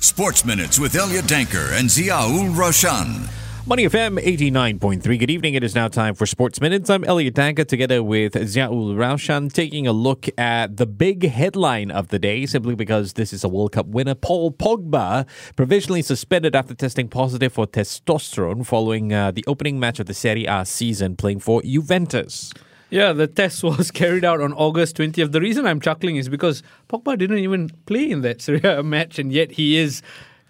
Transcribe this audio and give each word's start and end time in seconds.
Sports 0.00 0.46
Minutes 0.46 0.78
with 0.78 0.94
Elliot 0.94 1.26
Danker 1.26 1.78
and 1.78 1.86
Ziaul 1.86 2.54
Raushan. 2.54 3.30
Money 3.66 3.84
FM 3.84 4.18
89.3. 4.18 5.18
Good 5.18 5.30
evening. 5.30 5.52
It 5.52 5.62
is 5.62 5.74
now 5.74 5.88
time 5.88 6.14
for 6.14 6.24
Sports 6.24 6.58
Minutes. 6.58 6.88
I'm 6.88 7.04
Elliot 7.04 7.34
Danker 7.34 7.68
together 7.68 8.02
with 8.02 8.32
Ziaul 8.32 8.94
Raushan 8.94 9.52
taking 9.52 9.86
a 9.86 9.92
look 9.92 10.26
at 10.38 10.78
the 10.78 10.86
big 10.86 11.28
headline 11.28 11.90
of 11.90 12.08
the 12.08 12.18
day 12.18 12.46
simply 12.46 12.74
because 12.74 13.12
this 13.12 13.34
is 13.34 13.44
a 13.44 13.48
World 13.48 13.72
Cup 13.72 13.88
winner. 13.88 14.14
Paul 14.14 14.52
Pogba 14.52 15.28
provisionally 15.54 16.00
suspended 16.00 16.56
after 16.56 16.74
testing 16.74 17.06
positive 17.06 17.52
for 17.52 17.66
testosterone 17.66 18.64
following 18.64 19.12
uh, 19.12 19.32
the 19.32 19.44
opening 19.46 19.78
match 19.78 20.00
of 20.00 20.06
the 20.06 20.14
Serie 20.14 20.46
A 20.46 20.64
season 20.64 21.14
playing 21.14 21.40
for 21.40 21.60
Juventus. 21.60 22.54
Yeah, 22.90 23.12
the 23.12 23.26
test 23.26 23.62
was 23.64 23.90
carried 23.90 24.24
out 24.24 24.40
on 24.40 24.52
August 24.52 24.96
20th. 24.96 25.32
The 25.32 25.40
reason 25.40 25.66
I'm 25.66 25.80
chuckling 25.80 26.16
is 26.16 26.28
because 26.28 26.62
Pogba 26.88 27.16
didn't 27.16 27.38
even 27.38 27.70
play 27.86 28.10
in 28.10 28.22
that 28.22 28.42
Serie 28.42 28.60
A 28.64 28.82
match, 28.82 29.18
and 29.18 29.32
yet 29.32 29.52
he 29.52 29.78
is 29.78 30.02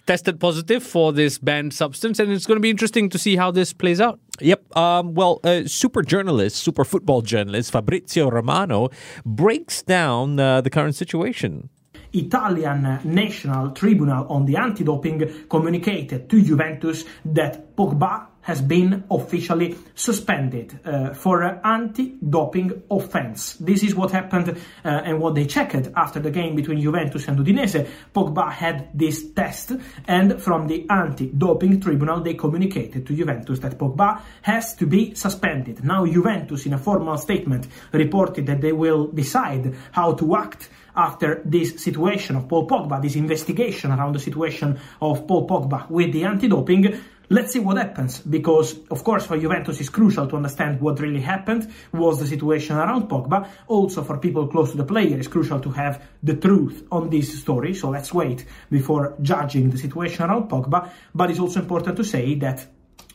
tested 0.06 0.40
positive 0.40 0.82
for 0.82 1.12
this 1.12 1.38
banned 1.38 1.74
substance, 1.74 2.18
and 2.18 2.32
it's 2.32 2.46
going 2.46 2.56
to 2.56 2.62
be 2.62 2.70
interesting 2.70 3.08
to 3.10 3.18
see 3.18 3.36
how 3.36 3.50
this 3.50 3.72
plays 3.72 4.00
out. 4.00 4.18
Yep. 4.40 4.76
Um, 4.76 5.14
well, 5.14 5.40
uh, 5.44 5.66
super 5.66 6.02
journalist, 6.02 6.56
super 6.56 6.84
football 6.84 7.20
journalist 7.22 7.70
Fabrizio 7.70 8.30
Romano 8.30 8.88
breaks 9.24 9.82
down 9.82 10.40
uh, 10.40 10.62
the 10.62 10.70
current 10.70 10.94
situation. 10.94 11.68
Italian 12.12 12.98
National 13.04 13.70
Tribunal 13.70 14.26
on 14.28 14.44
the 14.46 14.56
Anti-Doping 14.56 15.46
communicated 15.48 16.28
to 16.28 16.42
Juventus 16.42 17.04
that 17.24 17.76
Pogba 17.76 18.26
has 18.42 18.62
been 18.62 19.04
officially 19.10 19.76
suspended 19.94 20.78
uh, 20.84 21.12
for 21.14 21.42
an 21.42 21.60
anti-doping 21.64 22.82
offense. 22.90 23.54
This 23.54 23.82
is 23.82 23.94
what 23.94 24.10
happened 24.10 24.50
uh, 24.50 24.88
and 24.88 25.20
what 25.20 25.34
they 25.34 25.46
checked 25.46 25.88
after 25.96 26.20
the 26.20 26.30
game 26.30 26.56
between 26.56 26.80
Juventus 26.80 27.28
and 27.28 27.38
Udinese. 27.38 27.86
Pogba 28.14 28.50
had 28.50 28.90
this 28.94 29.32
test 29.32 29.72
and 30.06 30.40
from 30.40 30.66
the 30.66 30.86
anti-doping 30.88 31.80
tribunal 31.80 32.20
they 32.20 32.34
communicated 32.34 33.06
to 33.06 33.14
Juventus 33.14 33.58
that 33.60 33.78
Pogba 33.78 34.22
has 34.42 34.74
to 34.76 34.86
be 34.86 35.14
suspended. 35.14 35.84
Now 35.84 36.06
Juventus 36.06 36.66
in 36.66 36.72
a 36.72 36.78
formal 36.78 37.18
statement 37.18 37.66
reported 37.92 38.46
that 38.46 38.60
they 38.60 38.72
will 38.72 39.08
decide 39.08 39.74
how 39.92 40.14
to 40.14 40.36
act 40.36 40.70
after 40.96 41.42
this 41.44 41.82
situation 41.82 42.36
of 42.36 42.48
Paul 42.48 42.66
Pogba, 42.66 43.00
this 43.00 43.16
investigation 43.16 43.90
around 43.90 44.14
the 44.14 44.18
situation 44.18 44.78
of 45.00 45.26
Paul 45.26 45.46
Pogba 45.46 45.88
with 45.90 46.12
the 46.12 46.24
anti-doping. 46.24 47.00
Let's 47.32 47.52
see 47.52 47.60
what 47.60 47.76
happens 47.76 48.18
because, 48.18 48.76
of 48.90 49.04
course, 49.04 49.24
for 49.24 49.38
Juventus 49.38 49.78
it's 49.78 49.88
crucial 49.88 50.26
to 50.26 50.34
understand 50.34 50.80
what 50.80 50.98
really 50.98 51.20
happened, 51.20 51.72
was 51.92 52.18
the 52.18 52.26
situation 52.26 52.76
around 52.76 53.08
Pogba. 53.08 53.48
Also, 53.68 54.02
for 54.02 54.18
people 54.18 54.48
close 54.48 54.72
to 54.72 54.76
the 54.76 54.84
player, 54.84 55.16
it's 55.16 55.28
crucial 55.28 55.60
to 55.60 55.70
have 55.70 56.02
the 56.24 56.34
truth 56.34 56.84
on 56.90 57.08
this 57.08 57.40
story. 57.40 57.72
So 57.72 57.90
let's 57.90 58.12
wait 58.12 58.44
before 58.68 59.14
judging 59.22 59.70
the 59.70 59.78
situation 59.78 60.24
around 60.24 60.50
Pogba. 60.50 60.90
But 61.14 61.30
it's 61.30 61.38
also 61.38 61.60
important 61.60 61.96
to 61.98 62.04
say 62.04 62.34
that 62.34 62.66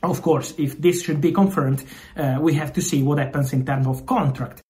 of 0.02 0.22
course, 0.22 0.54
if 0.58 0.80
this 0.80 1.02
should 1.04 1.20
be 1.20 1.34
confirmed, 1.34 1.84
uh, 2.16 2.38
we 2.40 2.54
have 2.54 2.72
to 2.74 2.82
see 2.82 3.04
what 3.04 3.18
happens 3.18 3.52
in 3.52 3.66
terms 3.66 3.88
of 3.88 4.06
contract. 4.06 4.65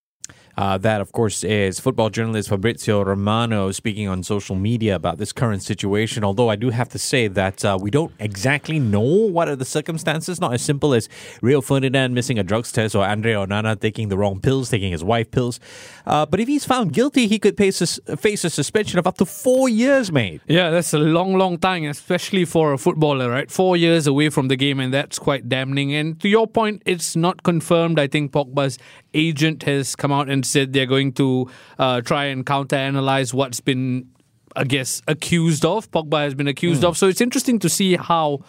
Uh, 0.57 0.77
that, 0.77 1.01
of 1.01 1.11
course, 1.11 1.43
is 1.43 1.79
football 1.79 2.09
journalist 2.09 2.49
Fabrizio 2.49 3.03
Romano 3.03 3.71
speaking 3.71 4.07
on 4.07 4.23
social 4.23 4.55
media 4.55 4.95
about 4.95 5.17
this 5.17 5.31
current 5.33 5.61
situation. 5.63 6.23
Although 6.23 6.49
I 6.49 6.55
do 6.55 6.69
have 6.69 6.89
to 6.89 6.99
say 6.99 7.27
that 7.27 7.65
uh, 7.65 7.77
we 7.79 7.91
don't 7.91 8.13
exactly 8.19 8.79
know 8.79 9.01
what 9.01 9.49
are 9.49 9.55
the 9.55 9.65
circumstances. 9.65 10.39
Not 10.39 10.53
as 10.53 10.61
simple 10.61 10.93
as 10.93 11.09
Rio 11.41 11.61
Ferdinand 11.61 12.13
missing 12.13 12.39
a 12.39 12.43
drugs 12.43 12.71
test 12.71 12.95
or 12.95 13.05
Andre 13.05 13.33
Onana 13.33 13.79
taking 13.79 14.09
the 14.09 14.17
wrong 14.17 14.39
pills, 14.39 14.69
taking 14.69 14.91
his 14.91 15.03
wife 15.03 15.31
pills. 15.31 15.59
Uh, 16.05 16.25
but 16.25 16.39
if 16.39 16.47
he's 16.47 16.65
found 16.65 16.93
guilty, 16.93 17.27
he 17.27 17.39
could 17.39 17.57
face 17.57 17.81
a, 17.81 18.17
face 18.17 18.43
a 18.43 18.49
suspension 18.49 18.99
of 18.99 19.07
up 19.07 19.17
to 19.17 19.25
four 19.25 19.67
years, 19.67 20.11
mate. 20.11 20.41
Yeah, 20.47 20.69
that's 20.69 20.93
a 20.93 20.99
long, 20.99 21.37
long 21.37 21.57
time, 21.57 21.83
especially 21.85 22.45
for 22.45 22.73
a 22.73 22.77
footballer, 22.77 23.29
right? 23.29 23.49
Four 23.51 23.75
years 23.77 24.07
away 24.07 24.29
from 24.29 24.47
the 24.47 24.55
game, 24.55 24.79
and 24.79 24.93
that's 24.93 25.19
quite 25.19 25.49
damning. 25.49 25.93
And 25.93 26.19
to 26.21 26.29
your 26.29 26.47
point, 26.47 26.81
it's 26.85 27.15
not 27.15 27.43
confirmed. 27.43 27.99
I 27.99 28.07
think 28.07 28.31
Pogba's 28.31 28.77
agent 29.15 29.63
has 29.63 29.95
come 29.95 30.11
out 30.11 30.29
and 30.29 30.45
said 30.45 30.73
they're 30.73 30.85
going 30.85 31.13
to 31.13 31.49
uh, 31.79 32.01
try 32.01 32.25
and 32.25 32.45
counter 32.45 32.75
analyze 32.75 33.33
what's 33.33 33.61
been, 33.61 34.07
I 34.55 34.65
guess, 34.65 35.01
accused 35.07 35.65
of. 35.65 35.89
Pogba 35.91 36.23
has 36.23 36.35
been 36.35 36.47
accused 36.47 36.83
mm. 36.83 36.89
of. 36.89 36.97
So 36.97 37.07
it's 37.07 37.21
interesting 37.21 37.59
to 37.59 37.69
see 37.69 37.95
how 37.95 38.41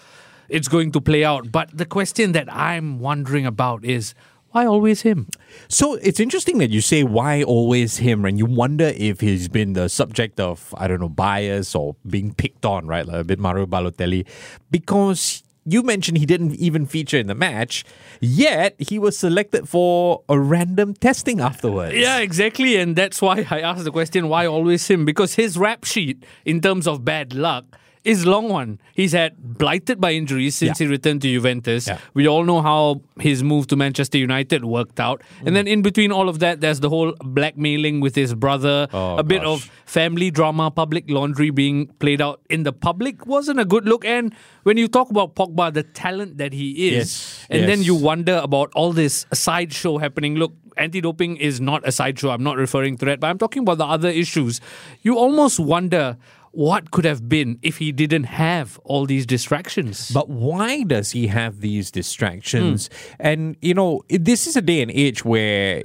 it's 0.49 0.69
going 0.69 0.93
to 0.93 1.01
play 1.01 1.25
out. 1.25 1.51
But 1.51 1.77
the 1.77 1.87
question 1.87 2.33
that 2.33 2.53
I'm 2.53 2.99
wondering 2.99 3.47
about 3.47 3.85
is 3.85 4.15
why 4.51 4.65
always 4.65 5.03
him? 5.03 5.29
So 5.69 5.95
it's 5.95 6.19
interesting 6.19 6.59
that 6.59 6.71
you 6.71 6.81
say 6.81 7.05
why 7.05 7.43
always 7.43 7.99
him, 7.99 8.25
and 8.25 8.39
you 8.39 8.47
wonder 8.47 8.93
if 8.97 9.21
he's 9.21 9.49
been 9.49 9.75
the 9.75 9.89
subject 9.89 10.41
of 10.41 10.75
I 10.79 10.89
don't 10.89 11.01
know 11.01 11.11
bias 11.11 11.75
or 11.75 11.97
being 12.09 12.33
picked 12.33 12.65
on, 12.65 12.87
right? 12.87 13.07
Like 13.07 13.17
a 13.21 13.25
bit 13.25 13.39
Mario 13.39 13.67
Balotelli, 13.67 14.27
because 14.71 15.43
you 15.67 15.83
mentioned 15.83 16.19
he 16.19 16.27
didn't 16.27 16.55
even 16.55 16.87
feature 16.87 17.19
in 17.19 17.27
the 17.27 17.35
match, 17.35 17.85
yet 18.21 18.77
he 18.79 18.99
was 18.99 19.19
selected 19.19 19.69
for 19.69 20.23
a 20.29 20.39
random 20.39 20.95
testing 20.95 21.41
afterwards. 21.41 21.97
Yeah, 21.97 22.19
exactly. 22.19 22.77
And 22.77 22.95
that's 22.95 23.21
why 23.21 23.47
I 23.51 23.61
asked 23.61 23.85
the 23.85 23.91
question 23.91 24.29
why 24.29 24.47
always 24.47 24.87
him? 24.87 25.05
Because 25.05 25.35
his 25.35 25.59
rap 25.59 25.85
sheet, 25.85 26.25
in 26.45 26.61
terms 26.61 26.87
of 26.87 27.05
bad 27.05 27.35
luck, 27.35 27.65
is 28.07 28.25
long 28.25 28.49
one. 28.49 28.81
He's 28.95 29.13
had 29.13 29.37
blighted 29.59 30.01
by 30.01 30.13
injuries 30.13 30.55
since 30.55 30.81
yeah. 30.81 30.87
he 30.87 30.91
returned 30.91 31.23
to 31.23 31.29
Juventus. 31.29 31.89
Yeah. 31.89 31.99
We 32.15 32.29
all 32.29 32.45
know 32.45 32.63
how 32.63 33.03
his 33.21 33.43
move 33.43 33.67
to 33.69 33.77
Manchester 33.77 34.17
United 34.17 34.65
worked 34.65 35.01
out. 35.01 35.23
Mm. 35.41 35.47
And 35.47 35.57
then 35.57 35.67
in 35.67 35.83
between 35.83 36.13
all 36.13 36.29
of 36.29 36.39
that, 36.39 36.61
there's 36.61 36.81
the 36.81 36.89
whole 36.89 37.15
blackmailing 37.21 38.01
with 38.01 38.15
his 38.15 38.35
brother, 38.35 38.87
oh, 38.93 39.17
a 39.17 39.25
bit 39.25 39.43
of 39.43 39.69
family 39.87 40.31
drama, 40.31 40.71
public 40.71 41.11
laundry 41.11 41.51
being 41.51 41.89
played 41.99 42.21
out 42.21 42.41
in 42.49 42.63
the 42.63 42.73
public 42.73 43.27
wasn't 43.27 43.59
a 43.59 43.65
good 43.65 43.87
look. 43.87 44.05
And 44.05 44.33
when 44.63 44.77
you 44.77 44.87
talk 44.87 45.11
about 45.11 45.35
Pogba, 45.35 45.73
the 45.73 45.83
talent 45.83 46.39
that 46.39 46.53
he 46.53 46.89
is, 46.89 46.95
yes. 46.95 47.47
and 47.51 47.61
yes. 47.63 47.69
then 47.69 47.83
you 47.83 47.97
wonder 47.97 48.41
about 48.43 48.71
all 48.75 48.93
this 48.93 49.27
sideshow 49.33 49.99
happening. 49.99 50.37
Look, 50.37 50.55
anti-doping 50.77 51.39
is 51.39 51.61
not 51.61 51.87
a 51.89 51.91
sideshow. 51.91 52.31
I'm 52.31 52.43
not 52.43 52.57
referring 52.57 52.99
to 52.99 53.07
that, 53.07 53.19
but 53.19 53.29
I'm 53.29 53.39
talking 53.39 53.63
about 53.63 53.79
the 53.79 53.87
other 53.87 54.11
issues. 54.11 54.61
You 55.03 55.19
almost 55.19 55.59
wonder 55.59 56.17
what 56.57 56.91
could 56.91 57.05
have 57.05 57.29
been 57.29 57.59
if 57.61 57.77
he 57.77 57.93
didn't 57.93 58.25
have 58.25 58.79
all 58.85 59.05
these 59.05 59.27
distractions. 59.27 60.11
But 60.11 60.31
why 60.31 60.85
does 60.85 61.11
he 61.11 61.27
have 61.27 61.61
these 61.61 61.91
distractions? 61.91 62.89
Mm. 62.89 63.17
And, 63.21 63.57
you 63.61 63.75
know, 63.75 64.01
this 64.09 64.47
is 64.47 64.57
a 64.57 64.63
day 64.63 64.81
and 64.81 64.91
age 64.91 65.23
where, 65.23 65.85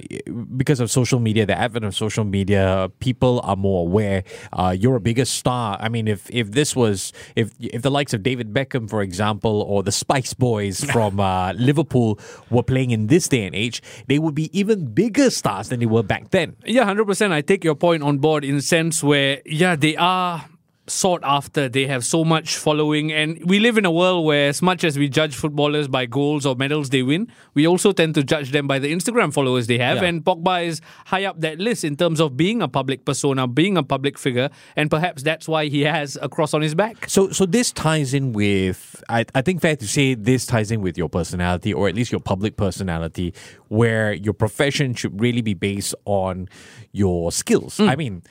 because 0.56 0.80
of 0.80 0.90
social 0.90 1.20
media, 1.20 1.44
the 1.44 1.56
advent 1.56 1.84
of 1.84 1.94
social 1.94 2.24
media, 2.24 2.90
people 3.00 3.42
are 3.44 3.54
more 3.54 3.82
aware. 3.82 4.24
Uh, 4.50 4.74
you're 4.78 4.96
a 4.96 5.00
bigger 5.00 5.26
star. 5.26 5.76
I 5.78 5.90
mean, 5.90 6.08
if, 6.08 6.30
if 6.30 6.52
this 6.52 6.74
was, 6.74 7.12
if, 7.36 7.52
if 7.60 7.82
the 7.82 7.90
likes 7.90 8.14
of 8.14 8.22
David 8.22 8.54
Beckham, 8.54 8.88
for 8.88 9.02
example, 9.02 9.60
or 9.68 9.82
the 9.82 9.92
Spice 9.92 10.32
Boys 10.32 10.82
from 10.90 11.20
uh, 11.20 11.52
Liverpool 11.52 12.18
were 12.48 12.62
playing 12.62 12.92
in 12.92 13.08
this 13.08 13.28
day 13.28 13.44
and 13.44 13.54
age, 13.54 13.82
they 14.06 14.18
would 14.18 14.34
be 14.34 14.48
even 14.58 14.86
bigger 14.86 15.28
stars 15.28 15.68
than 15.68 15.80
they 15.80 15.86
were 15.86 16.02
back 16.02 16.30
then. 16.30 16.56
Yeah, 16.64 16.86
100%. 16.86 17.30
I 17.30 17.42
take 17.42 17.62
your 17.62 17.74
point 17.74 18.02
on 18.02 18.18
board 18.18 18.42
in 18.42 18.56
the 18.56 18.62
sense 18.62 19.02
where, 19.02 19.42
yeah, 19.44 19.76
they 19.76 19.96
are 19.96 20.46
sought 20.86 21.20
after. 21.22 21.68
They 21.68 21.86
have 21.86 22.04
so 22.04 22.24
much 22.24 22.56
following, 22.56 23.12
and 23.12 23.42
we 23.44 23.60
live 23.60 23.78
in 23.78 23.84
a 23.84 23.90
world 23.90 24.26
where, 24.26 24.48
as 24.48 24.62
much 24.62 24.84
as 24.84 24.98
we 24.98 25.08
judge 25.08 25.34
footballers 25.34 25.88
by 25.88 26.06
goals 26.06 26.44
or 26.44 26.56
medals 26.56 26.90
they 26.90 27.02
win, 27.02 27.28
we 27.54 27.66
also 27.66 27.92
tend 27.92 28.14
to 28.16 28.24
judge 28.24 28.50
them 28.50 28.66
by 28.66 28.78
the 28.78 28.92
Instagram 28.92 29.32
followers 29.32 29.66
they 29.66 29.78
have. 29.78 29.98
Yeah. 29.98 30.08
And 30.08 30.24
Pogba 30.24 30.66
is 30.66 30.80
high 31.06 31.24
up 31.24 31.40
that 31.40 31.58
list 31.58 31.84
in 31.84 31.96
terms 31.96 32.20
of 32.20 32.36
being 32.36 32.62
a 32.62 32.68
public 32.68 33.04
persona, 33.04 33.46
being 33.46 33.76
a 33.76 33.82
public 33.82 34.18
figure, 34.18 34.50
and 34.76 34.90
perhaps 34.90 35.22
that's 35.22 35.46
why 35.46 35.66
he 35.66 35.82
has 35.82 36.18
a 36.20 36.28
cross 36.28 36.54
on 36.54 36.62
his 36.62 36.74
back. 36.74 37.08
So, 37.08 37.30
so 37.30 37.46
this 37.46 37.72
ties 37.72 38.14
in 38.14 38.32
with, 38.32 39.02
I, 39.08 39.24
I 39.34 39.42
think, 39.42 39.60
fair 39.60 39.76
to 39.76 39.86
say, 39.86 40.14
this 40.14 40.46
ties 40.46 40.70
in 40.70 40.80
with 40.80 40.98
your 40.98 41.08
personality, 41.08 41.72
or 41.72 41.88
at 41.88 41.94
least 41.94 42.10
your 42.10 42.20
public 42.20 42.56
personality, 42.56 43.34
where 43.68 44.12
your 44.12 44.34
profession 44.34 44.94
should 44.94 45.20
really 45.20 45.42
be 45.42 45.54
based 45.54 45.94
on 46.04 46.48
your 46.92 47.30
skills. 47.30 47.78
Mm. 47.78 47.88
I 47.88 47.96
mean 47.96 48.22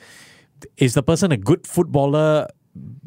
is 0.76 0.94
the 0.94 1.02
person 1.02 1.32
a 1.32 1.36
good 1.36 1.66
footballer 1.66 2.48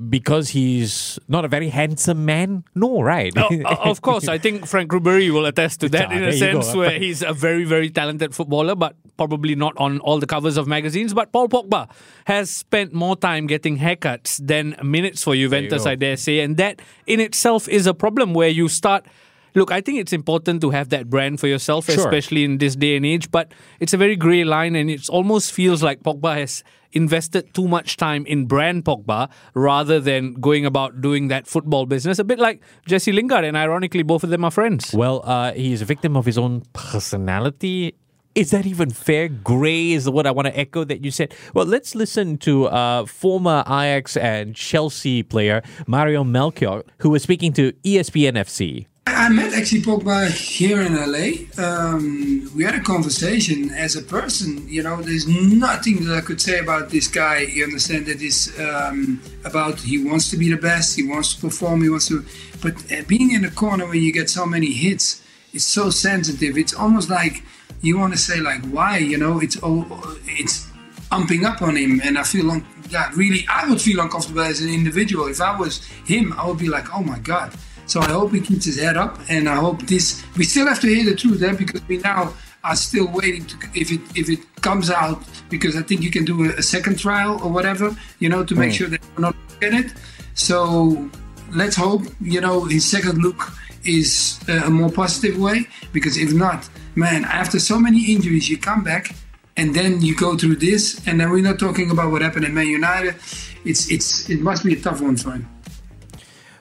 because 0.10 0.50
he's 0.50 1.18
not 1.28 1.44
a 1.46 1.48
very 1.48 1.70
handsome 1.70 2.26
man? 2.26 2.64
No, 2.76 3.02
right? 3.02 3.34
Oh, 3.36 3.50
of 3.84 4.02
course. 4.02 4.28
I 4.28 4.38
think 4.38 4.68
Franck 4.68 4.92
Ribery 4.92 5.32
will 5.32 5.46
attest 5.46 5.80
to 5.82 5.90
that 5.90 6.10
ah, 6.10 6.12
in 6.12 6.24
a 6.24 6.34
sense 6.34 6.72
go. 6.72 6.80
where 6.80 7.00
he's 7.00 7.22
a 7.22 7.34
very, 7.34 7.64
very 7.64 7.90
talented 7.90 8.36
footballer, 8.36 8.76
but 8.76 8.96
probably 9.18 9.56
not 9.56 9.74
on 9.78 10.00
all 10.00 10.20
the 10.20 10.28
covers 10.28 10.58
of 10.58 10.68
magazines. 10.68 11.14
But 11.14 11.32
Paul 11.32 11.50
Pogba 11.50 11.90
has 12.26 12.52
spent 12.52 12.94
more 12.94 13.16
time 13.16 13.48
getting 13.48 13.78
haircuts 13.78 14.46
than 14.46 14.76
minutes 14.84 15.24
for 15.24 15.36
Juventus, 15.36 15.86
I 15.86 15.96
dare 15.96 16.18
say. 16.18 16.40
And 16.40 16.58
that 16.58 16.82
in 17.08 17.20
itself 17.20 17.68
is 17.68 17.88
a 17.88 17.94
problem 17.94 18.34
where 18.34 18.50
you 18.50 18.68
start– 18.68 19.06
Look, 19.56 19.72
I 19.72 19.82
think 19.82 20.00
it's 20.00 20.14
important 20.14 20.62
to 20.62 20.70
have 20.72 20.90
that 20.90 21.10
brand 21.10 21.40
for 21.40 21.48
yourself, 21.48 21.86
sure. 21.86 21.96
especially 21.96 22.44
in 22.44 22.58
this 22.58 22.76
day 22.76 22.98
and 22.98 23.06
age, 23.06 23.32
but 23.32 23.54
it's 23.80 23.94
a 23.94 23.98
very 23.98 24.18
grey 24.18 24.44
line 24.44 24.76
and 24.76 24.92
it 24.92 25.10
almost 25.10 25.54
feels 25.54 25.82
like 25.82 26.04
Pogba 26.04 26.36
has 26.36 26.64
invested 26.92 27.54
too 27.54 27.68
much 27.68 27.98
time 27.98 28.26
in 28.26 28.46
brand 28.46 28.84
Pogba 28.84 29.30
rather 29.54 30.00
than 30.00 30.34
going 30.34 30.66
about 30.66 31.02
doing 31.02 31.30
that 31.30 31.48
football 31.48 31.86
business. 31.86 32.20
A 32.20 32.24
bit 32.24 32.40
like 32.40 32.62
Jesse 32.86 33.12
Lingard, 33.12 33.46
and 33.46 33.56
ironically, 33.56 34.04
both 34.04 34.24
of 34.24 34.30
them 34.30 34.44
are 34.44 34.52
friends. 34.52 34.94
Well, 34.94 35.22
uh, 35.24 35.54
he 35.54 35.72
is 35.74 35.82
a 35.82 35.86
victim 35.86 36.18
of 36.18 36.26
his 36.26 36.38
own 36.38 36.64
personality 36.74 37.96
is 38.36 38.52
that 38.52 38.66
even 38.66 38.90
fair? 38.90 39.30
Gray 39.30 39.94
is 39.94 40.04
the 40.04 40.12
word 40.12 40.28
I 40.28 40.32
want 40.32 40.48
to 40.48 40.60
echo 40.60 40.84
that 40.84 41.04
you 41.04 41.10
said. 41.10 41.34
Well, 41.54 41.66
let's 41.66 41.96
listen 41.96 42.38
to 42.40 42.66
uh, 42.68 43.06
former 43.06 43.64
Ajax 43.66 44.18
and 44.18 44.54
Chelsea 44.54 45.24
player 45.24 45.62
Mario 45.88 46.26
Melchiot, 46.26 46.86
who 47.00 47.12
was 47.12 47.24
speaking 47.24 47.54
to 47.54 47.72
ESPN 47.86 48.34
FC. 48.34 48.88
I 49.08 49.30
met 49.30 49.54
actually 49.54 49.82
Pogba 49.82 50.32
here 50.32 50.82
in 50.82 50.96
LA. 50.96 51.46
Um, 51.64 52.50
we 52.56 52.64
had 52.64 52.74
a 52.74 52.80
conversation 52.80 53.70
as 53.72 53.96
a 53.96 54.02
person. 54.02 54.68
You 54.68 54.82
know, 54.82 55.00
there's 55.02 55.28
nothing 55.28 56.06
that 56.06 56.18
I 56.18 56.22
could 56.22 56.42
say 56.42 56.58
about 56.58 56.90
this 56.90 57.08
guy. 57.08 57.42
You 57.42 57.66
understand 57.66 58.08
that 58.08 58.22
is 58.22 58.54
um, 58.60 59.22
about 59.44 59.80
he 59.80 60.04
wants 60.04 60.32
to 60.32 60.38
be 60.38 60.50
the 60.50 60.58
best, 60.58 60.96
he 60.96 61.04
wants 61.04 61.36
to 61.36 61.42
perform, 61.42 61.84
he 61.84 61.90
wants 61.90 62.08
to. 62.08 62.26
But 62.64 62.92
uh, 62.92 63.04
being 63.08 63.32
in 63.32 63.44
the 63.44 63.52
corner 63.52 63.86
when 63.88 64.02
you 64.02 64.12
get 64.12 64.28
so 64.30 64.46
many 64.46 64.72
hits, 64.72 65.24
it's 65.54 65.66
so 65.66 65.92
sensitive. 65.92 66.58
It's 66.58 66.74
almost 66.74 67.10
like 67.10 67.44
you 67.82 68.00
want 68.00 68.14
to 68.14 68.20
say 68.20 68.40
like, 68.40 68.66
why? 68.66 68.98
You 68.98 69.20
know, 69.20 69.40
it's 69.40 69.58
oh, 69.62 70.18
it's 70.26 70.68
umping 71.12 71.46
up 71.46 71.62
on 71.62 71.76
him, 71.76 72.02
and 72.04 72.18
I 72.18 72.24
feel 72.24 72.50
un- 72.50 72.66
yeah, 72.90 73.12
really, 73.16 73.46
I 73.50 73.70
would 73.70 73.82
feel 73.82 74.00
uncomfortable 74.00 74.42
as 74.42 74.62
an 74.62 74.70
individual. 74.70 75.28
If 75.28 75.42
I 75.42 75.56
was 75.58 75.86
him, 76.06 76.34
I 76.34 76.48
would 76.48 76.58
be 76.58 76.70
like, 76.70 76.94
oh 76.94 77.04
my 77.04 77.20
god 77.20 77.54
so 77.86 78.02
I 78.02 78.12
hope 78.12 78.32
he 78.32 78.42
keeps 78.42 78.66
his 78.66 78.80
head 78.80 78.98
up, 78.98 79.20
and 79.30 79.48
I 79.48 79.56
hope 79.56 79.82
this. 79.84 80.24
We 80.38 80.44
still 80.44 80.68
have 80.68 80.80
to 80.82 80.88
hear 80.88 81.06
the 81.06 81.16
truth, 81.16 81.42
eh? 81.44 81.54
because 81.54 81.82
we 81.88 81.98
now 81.98 82.34
are 82.64 82.76
still 82.76 83.08
waiting 83.12 83.46
to 83.46 83.56
if 83.74 83.92
it 83.92 84.02
if 84.16 84.30
it 84.30 84.40
comes 84.62 84.90
out 84.90 85.24
because 85.50 85.76
I 85.76 85.84
think 85.84 86.02
you 86.02 86.12
can 86.12 86.26
do 86.26 86.46
a, 86.46 86.50
a 86.56 86.64
second 86.64 87.00
trial 87.00 87.40
or 87.44 87.52
whatever, 87.52 87.96
you 88.20 88.30
know, 88.30 88.44
to 88.44 88.56
make 88.56 88.72
mm. 88.72 88.78
sure 88.78 88.88
that 88.88 89.02
we're 89.16 89.22
not 89.22 89.36
get 89.60 89.74
it. 89.74 89.94
So 90.34 91.10
let's 91.54 91.76
hope 91.76 92.04
you 92.20 92.42
know 92.42 92.66
his 92.66 92.90
second 92.90 93.22
look 93.22 93.52
is 93.86 94.40
a 94.48 94.70
more 94.70 94.90
positive 94.90 95.40
way 95.40 95.68
because 95.94 96.18
if 96.18 96.34
not, 96.34 96.68
man, 96.96 97.24
after 97.26 97.60
so 97.60 97.80
many 97.80 98.12
injuries, 98.14 98.50
you 98.50 98.58
come 98.58 98.84
back 98.84 99.16
and 99.58 99.74
then 99.74 100.02
you 100.02 100.16
go 100.16 100.36
through 100.36 100.58
this, 100.58 101.02
and 101.08 101.20
then 101.20 101.30
we're 101.30 101.42
not 101.42 101.60
talking 101.60 101.90
about 101.92 102.12
what 102.12 102.22
happened 102.22 102.46
in 102.46 102.54
Man 102.54 102.68
United. 102.68 103.16
It's 103.64 103.90
it's 103.90 104.30
it 104.30 104.42
must 104.42 104.64
be 104.66 104.74
a 104.74 104.82
tough 104.82 105.02
one 105.02 105.18
for 105.18 105.32
him. 105.32 105.48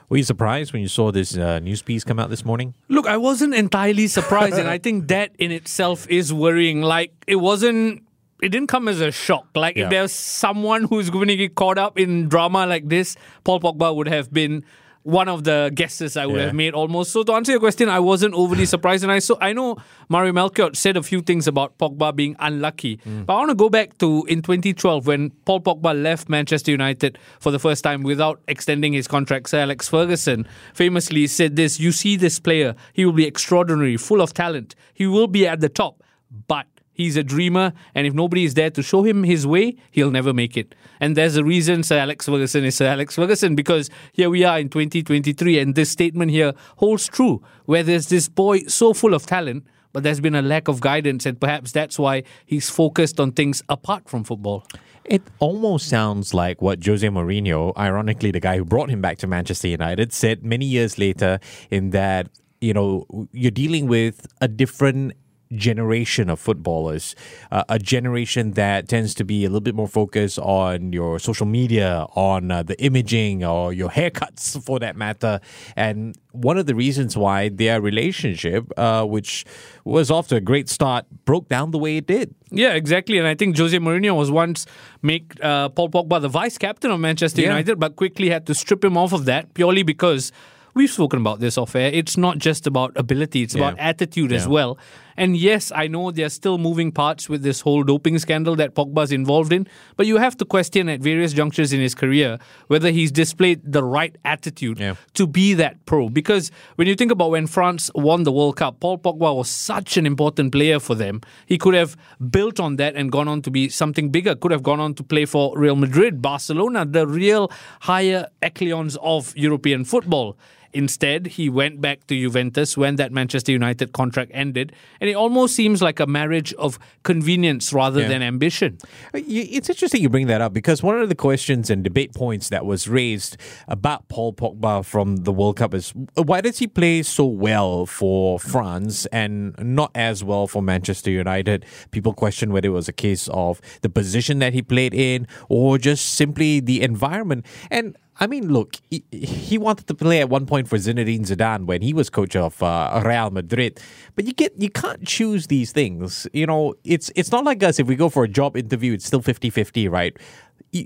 Were 0.09 0.17
you 0.17 0.23
surprised 0.23 0.73
when 0.73 0.81
you 0.81 0.87
saw 0.87 1.11
this 1.11 1.35
uh, 1.35 1.59
news 1.59 1.81
piece 1.81 2.03
come 2.03 2.19
out 2.19 2.29
this 2.29 2.45
morning? 2.45 2.75
Look, 2.89 3.07
I 3.07 3.17
wasn't 3.17 3.55
entirely 3.55 4.07
surprised, 4.07 4.55
and 4.55 4.67
I 4.67 4.77
think 4.77 5.07
that 5.13 5.31
in 5.39 5.51
itself 5.51 6.07
is 6.09 6.33
worrying. 6.33 6.81
Like, 6.81 7.11
it 7.27 7.37
wasn't. 7.37 8.03
It 8.41 8.49
didn't 8.49 8.67
come 8.67 8.87
as 8.87 9.01
a 9.01 9.11
shock. 9.11 9.47
Like, 9.55 9.77
yeah. 9.77 9.85
if 9.85 9.89
there's 9.89 10.11
someone 10.11 10.83
who's 10.83 11.09
going 11.09 11.29
to 11.29 11.35
get 11.35 11.55
caught 11.55 11.77
up 11.77 11.97
in 11.97 12.27
drama 12.27 12.65
like 12.67 12.89
this, 12.89 13.15
Paul 13.43 13.61
Pogba 13.61 13.95
would 13.95 14.07
have 14.07 14.31
been 14.31 14.65
one 15.05 15.29
of 15.29 15.43
the 15.43 15.71
guesses 15.75 16.17
I 16.17 16.25
would 16.25 16.37
yeah. 16.37 16.45
have 16.45 16.55
made 16.55 16.73
almost. 16.73 17.11
So 17.11 17.21
to 17.21 17.33
answer 17.33 17.51
your 17.51 17.59
question, 17.59 17.89
I 17.89 17.99
wasn't 17.99 18.33
overly 18.33 18.65
surprised, 18.65 19.03
and 19.03 19.11
I 19.11 19.19
so 19.19 19.37
I 19.39 19.53
know 19.53 19.77
Mario 20.09 20.33
Melchiot 20.33 20.75
said 20.75 20.97
a 20.97 21.03
few 21.03 21.21
things 21.21 21.47
about 21.47 21.77
Pogba 21.77 22.15
being 22.15 22.35
unlucky, 22.39 22.97
mm. 22.97 23.23
but 23.23 23.35
I 23.35 23.37
want 23.37 23.49
to 23.51 23.55
go 23.55 23.69
back 23.69 23.99
to 23.99 24.25
in 24.27 24.41
2012 24.41 25.05
when 25.05 25.29
Paul 25.45 25.61
Pogba 25.61 26.01
left 26.01 26.27
Manchester 26.27 26.71
United 26.71 27.19
for 27.39 27.51
the 27.51 27.59
first 27.59 27.83
time 27.83 28.01
without 28.01 28.41
extending 28.47 28.93
his 28.93 29.07
contract. 29.07 29.49
Sir 29.49 29.59
Alex 29.59 29.87
Ferguson 29.87 30.47
famously 30.73 31.27
said 31.27 31.55
this: 31.55 31.79
"You 31.79 31.91
see 31.91 32.15
this 32.15 32.39
player, 32.39 32.73
he 32.93 33.05
will 33.05 33.13
be 33.13 33.27
extraordinary, 33.27 33.97
full 33.97 34.21
of 34.21 34.33
talent. 34.33 34.73
He 34.95 35.05
will 35.05 35.27
be 35.27 35.47
at 35.47 35.59
the 35.59 35.69
top, 35.69 36.01
but." 36.47 36.65
He's 36.95 37.17
a 37.17 37.23
dreamer, 37.23 37.73
and 37.93 38.07
if 38.07 38.13
nobody 38.13 38.45
is 38.45 38.53
there 38.53 38.69
to 38.69 38.81
show 38.81 39.03
him 39.03 39.23
his 39.23 39.45
way, 39.45 39.75
he'll 39.91 40.11
never 40.11 40.33
make 40.33 40.55
it. 40.55 40.73
And 41.01 41.17
there's 41.17 41.35
a 41.35 41.43
reason 41.43 41.83
Sir 41.83 41.97
Alex 41.97 42.25
Ferguson 42.25 42.63
is 42.63 42.75
Sir 42.75 42.87
Alex 42.87 43.15
Ferguson 43.15 43.53
because 43.53 43.89
here 44.13 44.29
we 44.29 44.45
are 44.45 44.57
in 44.57 44.69
2023, 44.69 45.59
and 45.59 45.75
this 45.75 45.89
statement 45.89 46.31
here 46.31 46.53
holds 46.77 47.09
true. 47.09 47.43
Where 47.65 47.83
there's 47.83 48.07
this 48.07 48.29
boy 48.29 48.63
so 48.67 48.93
full 48.93 49.13
of 49.13 49.25
talent, 49.25 49.65
but 49.91 50.03
there's 50.03 50.21
been 50.21 50.35
a 50.35 50.41
lack 50.41 50.69
of 50.69 50.79
guidance, 50.79 51.25
and 51.25 51.37
perhaps 51.37 51.73
that's 51.73 51.99
why 51.99 52.23
he's 52.45 52.69
focused 52.69 53.19
on 53.19 53.33
things 53.33 53.61
apart 53.67 54.07
from 54.07 54.23
football. 54.23 54.65
It 55.03 55.21
almost 55.39 55.89
sounds 55.89 56.33
like 56.33 56.61
what 56.61 56.83
Jose 56.85 57.05
Mourinho, 57.05 57.73
ironically 57.77 58.31
the 58.31 58.39
guy 58.39 58.55
who 58.55 58.63
brought 58.63 58.89
him 58.89 59.01
back 59.01 59.17
to 59.17 59.27
Manchester 59.27 59.67
United, 59.67 60.13
said 60.13 60.45
many 60.45 60.65
years 60.65 60.97
later 60.97 61.39
in 61.69 61.89
that 61.89 62.29
you 62.61 62.73
know 62.73 63.05
you're 63.33 63.51
dealing 63.51 63.87
with 63.87 64.25
a 64.39 64.47
different 64.47 65.13
generation 65.53 66.29
of 66.29 66.39
footballers, 66.39 67.15
uh, 67.51 67.63
a 67.69 67.79
generation 67.79 68.51
that 68.51 68.87
tends 68.87 69.13
to 69.15 69.23
be 69.23 69.45
a 69.45 69.49
little 69.49 69.61
bit 69.61 69.75
more 69.75 69.87
focused 69.87 70.39
on 70.39 70.93
your 70.93 71.19
social 71.19 71.45
media, 71.45 72.05
on 72.15 72.51
uh, 72.51 72.63
the 72.63 72.81
imaging, 72.81 73.43
or 73.43 73.73
your 73.73 73.89
haircuts 73.89 74.61
for 74.65 74.79
that 74.79 74.95
matter. 74.95 75.39
And 75.75 76.17
one 76.31 76.57
of 76.57 76.65
the 76.65 76.75
reasons 76.75 77.15
why 77.15 77.49
their 77.49 77.81
relationship, 77.81 78.71
uh, 78.77 79.05
which 79.05 79.45
was 79.83 80.11
off 80.11 80.27
to 80.29 80.35
a 80.35 80.41
great 80.41 80.69
start, 80.69 81.05
broke 81.25 81.47
down 81.47 81.71
the 81.71 81.77
way 81.77 81.97
it 81.97 82.07
did. 82.07 82.33
Yeah, 82.51 82.73
exactly. 82.73 83.17
And 83.17 83.27
I 83.27 83.35
think 83.35 83.57
Jose 83.57 83.77
Mourinho 83.77 84.15
was 84.15 84.31
once 84.31 84.65
make 85.01 85.33
uh, 85.41 85.69
Paul 85.69 85.89
Pogba 85.89 86.21
the 86.21 86.29
vice 86.29 86.57
captain 86.57 86.91
of 86.91 86.99
Manchester 86.99 87.41
yeah. 87.41 87.49
United, 87.49 87.79
but 87.79 87.95
quickly 87.95 88.29
had 88.29 88.45
to 88.47 88.53
strip 88.53 88.83
him 88.83 88.97
off 88.97 89.13
of 89.13 89.25
that 89.25 89.53
purely 89.53 89.83
because 89.83 90.31
we've 90.75 90.91
spoken 90.91 91.21
about 91.21 91.39
this 91.39 91.57
off 91.57 91.75
air. 91.75 91.89
It's 91.91 92.17
not 92.17 92.37
just 92.37 92.67
about 92.67 92.95
ability, 92.95 93.41
it's 93.41 93.55
yeah. 93.55 93.69
about 93.69 93.79
attitude 93.79 94.31
yeah. 94.31 94.37
as 94.37 94.47
well. 94.47 94.77
And 95.17 95.37
yes, 95.37 95.71
I 95.73 95.87
know 95.87 96.11
there 96.11 96.25
are 96.25 96.29
still 96.29 96.57
moving 96.57 96.91
parts 96.91 97.29
with 97.29 97.41
this 97.41 97.61
whole 97.61 97.83
doping 97.83 98.19
scandal 98.19 98.55
that 98.57 98.75
Pogba's 98.75 99.11
involved 99.11 99.53
in, 99.53 99.67
but 99.95 100.05
you 100.05 100.17
have 100.17 100.35
to 100.37 100.45
question 100.45 100.89
at 100.89 100.99
various 100.99 101.33
junctures 101.33 101.71
in 101.73 101.79
his 101.79 101.95
career 101.95 102.37
whether 102.67 102.91
he's 102.91 103.11
displayed 103.11 103.61
the 103.63 103.83
right 103.83 104.17
attitude 104.25 104.79
yeah. 104.79 104.95
to 105.13 105.25
be 105.27 105.53
that 105.53 105.85
pro. 105.85 106.09
Because 106.09 106.51
when 106.75 106.87
you 106.87 106.95
think 106.95 107.11
about 107.11 107.31
when 107.31 107.47
France 107.47 107.89
won 107.95 108.23
the 108.23 108.31
World 108.31 108.57
Cup, 108.57 108.79
Paul 108.79 108.97
Pogba 108.97 109.35
was 109.35 109.49
such 109.49 109.97
an 109.97 110.05
important 110.05 110.51
player 110.51 110.79
for 110.79 110.95
them. 110.95 111.21
He 111.45 111.57
could 111.57 111.73
have 111.73 111.95
built 112.29 112.59
on 112.59 112.75
that 112.77 112.95
and 112.95 113.11
gone 113.11 113.27
on 113.27 113.41
to 113.43 113.51
be 113.51 113.69
something 113.69 114.09
bigger, 114.09 114.35
could 114.35 114.51
have 114.51 114.63
gone 114.63 114.79
on 114.79 114.93
to 114.95 115.03
play 115.03 115.25
for 115.25 115.57
Real 115.57 115.75
Madrid, 115.75 116.21
Barcelona, 116.21 116.85
the 116.85 117.07
real 117.07 117.51
higher 117.81 118.27
echelons 118.41 118.97
of 119.01 119.35
European 119.37 119.85
football. 119.85 120.37
Instead, 120.75 121.27
he 121.27 121.49
went 121.49 121.79
back 121.79 122.05
to 122.07 122.19
Juventus 122.19 122.75
when 122.75 122.97
that 122.97 123.13
Manchester 123.13 123.53
United 123.53 123.93
contract 123.93 124.29
ended, 124.33 124.73
and 124.99 125.09
it 125.09 125.13
almost 125.13 125.55
seems 125.55 125.81
like 125.81 126.01
a 126.01 126.05
marriage 126.05 126.53
of 126.55 126.77
convenience 127.03 127.71
rather 127.71 128.01
yeah. 128.01 128.09
than 128.09 128.21
ambition. 128.21 128.77
Uh, 129.13 129.21
it's 129.25 129.69
interesting 129.69 130.01
you 130.01 130.09
bring 130.09 130.27
that 130.27 130.41
up 130.41 130.51
because 130.51 130.83
one 130.83 130.99
of 130.99 131.07
the 131.07 131.15
questions 131.15 131.69
and 131.69 131.81
debate 131.81 132.13
points 132.13 132.49
that 132.49 132.65
was 132.65 132.89
raised 132.89 133.37
about 133.69 134.09
Paul 134.09 134.33
Pogba 134.33 134.83
from 134.83 135.15
the 135.23 135.31
World 135.31 135.55
Cup 135.55 135.73
is 135.73 135.93
why 136.15 136.41
does 136.41 136.59
he 136.59 136.67
play 136.67 137.03
so 137.03 137.25
well 137.25 137.85
for 137.85 138.37
France 138.37 139.05
and 139.13 139.55
not 139.57 139.91
as 139.95 140.25
well 140.25 140.45
for 140.45 140.61
Manchester 140.61 141.09
United? 141.09 141.65
People 141.91 142.13
question 142.13 142.51
whether 142.51 142.67
it 142.67 142.71
was 142.71 142.89
a 142.89 142.93
case 142.93 143.29
of 143.29 143.61
the 143.79 143.89
position 143.89 144.39
that 144.39 144.51
he 144.51 144.61
played 144.61 144.93
in 144.93 145.25
or 145.47 145.77
just 145.77 146.15
simply 146.15 146.59
the 146.59 146.81
environment. 146.81 147.45
And 147.71 147.95
I 148.17 148.27
mean, 148.27 148.51
look, 148.51 148.77
he, 148.89 149.03
he, 149.11 149.57
wanted 149.57 149.87
to 149.87 149.93
play 149.93 150.21
at 150.21 150.29
one 150.29 150.45
point 150.45 150.69
for 150.69 150.77
Zinedine 150.77 151.25
Zidane 151.25 151.65
when 151.65 151.81
he 151.81 151.93
was 151.93 152.09
coach 152.09 152.33
of 152.35 152.63
uh, 152.63 153.01
Real 153.05 153.29
Madrid. 153.29 153.79
But 154.15 154.25
you 154.25 154.31
get 154.31 154.53
you 154.57 154.69
can't 154.69 155.05
choose 155.05 155.47
these 155.47 155.73
things. 155.73 156.25
You 156.31 156.45
know, 156.45 156.75
it's 156.85 157.11
it's 157.15 157.31
not 157.31 157.43
like 157.43 157.61
us 157.61 157.77
if 157.77 157.87
we 157.87 157.97
go 157.97 158.07
for 158.07 158.23
a 158.23 158.29
job 158.29 158.55
interview, 158.55 158.93
it's 158.93 159.05
still 159.05 159.21
50-50, 159.21 159.91
right? 159.91 160.17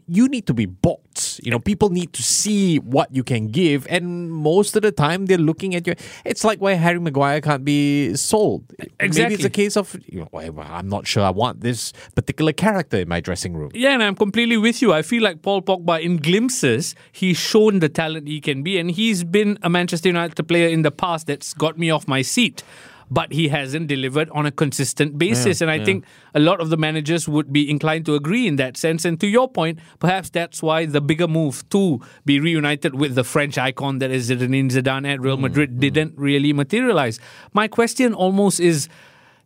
You 0.08 0.28
need 0.28 0.46
to 0.48 0.54
be 0.54 0.66
bought. 0.66 1.40
You 1.44 1.52
know, 1.52 1.60
people 1.60 1.90
need 1.90 2.14
to 2.14 2.24
see 2.24 2.78
what 2.78 3.14
you 3.14 3.24
can 3.24 3.48
give, 3.48 3.88
and 3.90 4.32
most 4.32 4.76
of 4.76 4.82
the 4.84 4.92
time 4.92 5.26
they're 5.26 5.38
looking 5.38 5.76
at 5.76 5.88
you. 5.88 5.96
It's 6.26 6.44
like 6.44 6.60
why 6.60 6.74
Harry 6.74 7.00
Maguire 7.00 7.42
can't 7.42 7.66
be 7.66 8.16
sold. 8.16 8.64
Exactly. 9.00 9.24
Maybe 9.24 9.34
it's 9.36 9.46
a 9.46 9.50
case 9.50 9.76
of 9.78 9.96
you 10.08 10.28
know, 10.32 10.40
I'm 10.40 10.88
not 10.88 11.08
sure 11.08 11.24
I 11.24 11.30
want 11.30 11.62
this 11.62 11.94
particular 12.16 12.54
character 12.54 12.98
in 12.98 13.10
my 13.10 13.20
dressing 13.20 13.56
room. 13.56 13.72
Yeah, 13.74 13.94
and 13.94 14.04
I'm 14.04 14.16
completely 14.16 14.58
with 14.58 14.82
you. 14.82 14.94
I 14.94 15.02
feel 15.02 15.24
like 15.24 15.42
Paul 15.42 15.62
Pogba, 15.62 16.02
in 16.02 16.18
glimpses, 16.18 16.96
he's 17.12 17.38
shown 17.38 17.80
the 17.80 17.90
talent 17.90 18.28
he 18.28 18.42
can 18.42 18.64
be, 18.64 18.78
and 18.78 18.92
he's 18.92 19.24
been 19.24 19.58
a 19.62 19.70
Manchester 19.70 20.10
United 20.10 20.42
player 20.44 20.68
in 20.68 20.84
the 20.84 20.92
past 20.92 21.28
that's 21.28 21.54
got 21.54 21.78
me 21.78 21.90
off 21.90 22.08
my 22.08 22.22
seat 22.22 22.64
but 23.10 23.34
he 23.34 23.48
hasn't 23.48 23.88
delivered 23.88 24.30
on 24.32 24.46
a 24.46 24.52
consistent 24.52 25.18
basis. 25.18 25.60
Yeah, 25.60 25.66
and 25.66 25.72
I 25.72 25.76
yeah. 25.76 25.86
think 25.86 26.06
a 26.34 26.40
lot 26.40 26.62
of 26.62 26.70
the 26.70 26.78
managers 26.78 27.28
would 27.28 27.52
be 27.52 27.70
inclined 27.70 28.06
to 28.06 28.16
agree 28.16 28.48
in 28.48 28.58
that 28.58 28.78
sense. 28.78 29.06
And 29.06 29.20
to 29.20 29.28
your 29.28 29.50
point, 29.50 29.80
perhaps 30.00 30.30
that's 30.30 30.62
why 30.62 30.86
the 30.86 31.02
bigger 31.02 31.28
move 31.28 31.68
to 31.70 32.00
be 32.26 32.40
reunited 32.40 32.96
with 32.96 33.16
the 33.16 33.24
French 33.24 33.58
icon 33.58 34.00
that 34.00 34.12
is 34.12 34.30
Zinedine 34.30 34.70
Zidane 34.72 35.12
at 35.12 35.22
Real 35.22 35.38
mm, 35.38 35.42
Madrid 35.42 35.76
mm, 35.76 35.80
didn't 35.80 36.18
really 36.18 36.54
materialize. 36.54 37.20
My 37.54 37.68
question 37.68 38.14
almost 38.14 38.60
is 38.60 38.88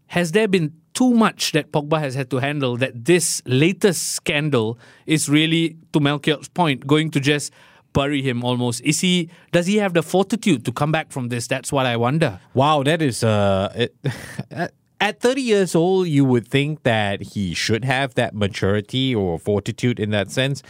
has 0.07 0.31
there 0.33 0.47
been 0.47 0.73
too 0.93 1.13
much 1.13 1.53
that 1.53 1.71
Pogba 1.71 1.99
has 1.99 2.13
had 2.13 2.29
to 2.29 2.37
handle 2.37 2.77
that 2.77 3.05
this 3.05 3.41
latest 3.45 4.13
scandal 4.13 4.77
is 5.07 5.27
really, 5.27 5.77
to 5.91 5.99
Melchiot's 5.99 6.49
point, 6.49 6.85
going 6.85 7.09
to 7.11 7.19
just 7.19 7.51
bury 7.93 8.21
him 8.21 8.43
almost. 8.43 8.81
Is 8.81 9.01
he? 9.01 9.29
Does 9.51 9.67
he 9.67 9.77
have 9.77 9.93
the 9.93 10.03
fortitude 10.03 10.65
to 10.65 10.71
come 10.71 10.91
back 10.91 11.11
from 11.11 11.29
this? 11.29 11.47
That's 11.47 11.71
what 11.71 11.85
I 11.85 11.97
wonder. 11.97 12.39
Wow, 12.53 12.83
that 12.83 13.01
is 13.01 13.23
uh. 13.23 13.71
It, 13.75 13.95
at 15.03 15.19
30 15.19 15.41
years 15.41 15.75
old, 15.75 16.07
you 16.07 16.23
would 16.23 16.47
think 16.47 16.83
that 16.83 17.21
he 17.21 17.53
should 17.53 17.83
have 17.83 18.15
that 18.15 18.33
maturity 18.33 19.13
or 19.13 19.37
fortitude 19.37 19.99
in 19.99 20.11
that 20.11 20.31
sense. 20.31 20.63